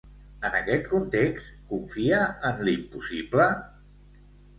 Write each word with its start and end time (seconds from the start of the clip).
En 0.47 0.55
aquest 0.59 0.85
context, 0.93 1.51
confia 1.73 2.21
en 2.49 2.63
l'impossible? 2.69 3.47